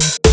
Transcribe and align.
you 0.00 0.27